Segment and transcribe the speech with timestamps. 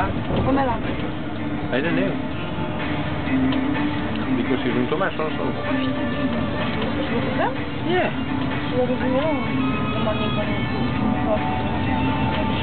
[0.00, 0.12] Back?
[0.46, 0.80] Come lá.
[1.72, 2.08] I don't know.
[4.40, 5.44] Because you don't Tomasz also.
[7.04, 7.20] Você
[7.90, 8.08] Yeah.
[8.76, 8.86] Não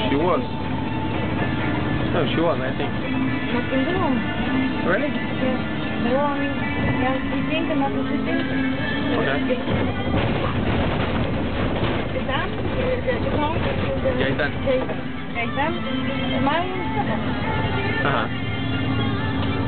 [0.10, 0.44] She was.
[2.14, 2.92] No, she was, I think.
[3.54, 4.18] Mas tem não.
[4.90, 5.12] Really?
[6.06, 6.18] Eu
[7.02, 8.46] ja, ik denk dat het is.
[9.18, 9.40] Okay.
[12.14, 12.50] Gedaan?
[13.24, 13.56] Gedaan?
[14.18, 14.82] Jij
[15.38, 15.50] dan?
[15.50, 15.74] Gedaan?
[16.44, 16.64] Maar
[18.04, 18.28] Uh-huh.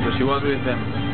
[0.04, 1.09] So she was with them.